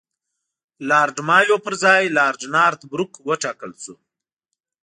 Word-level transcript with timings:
لارډ 0.89 1.15
مایو 1.27 1.57
پر 1.65 1.73
ځای 1.83 2.13
لارډ 2.17 2.41
نارت 2.53 2.81
بروک 2.91 3.13
وټاکل 3.27 3.71
شو. 3.83 3.95